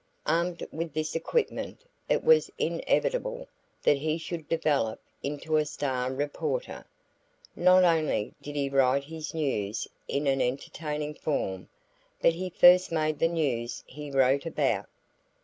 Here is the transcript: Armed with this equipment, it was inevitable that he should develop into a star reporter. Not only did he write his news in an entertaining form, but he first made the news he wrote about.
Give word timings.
Armed 0.25 0.65
with 0.71 0.95
this 0.95 1.13
equipment, 1.15 1.81
it 2.09 2.23
was 2.23 2.49
inevitable 2.57 3.47
that 3.83 3.97
he 3.99 4.17
should 4.17 4.49
develop 4.49 4.99
into 5.21 5.57
a 5.57 5.63
star 5.65 6.11
reporter. 6.11 6.85
Not 7.55 7.83
only 7.83 8.33
did 8.41 8.55
he 8.55 8.67
write 8.67 9.03
his 9.03 9.35
news 9.35 9.87
in 10.07 10.25
an 10.25 10.41
entertaining 10.41 11.13
form, 11.13 11.69
but 12.19 12.33
he 12.33 12.49
first 12.49 12.91
made 12.91 13.19
the 13.19 13.27
news 13.27 13.83
he 13.85 14.09
wrote 14.09 14.47
about. 14.47 14.87